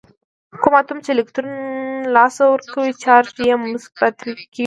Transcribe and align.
کوم 0.61 0.73
اتوم 0.79 0.97
چې 1.05 1.09
الکترون 1.13 1.53
له 2.03 2.09
لاسه 2.15 2.43
ورکوي 2.49 2.91
چارج 3.03 3.33
یې 3.47 3.55
مثبت 3.71 4.13
کیږي. 4.25 4.47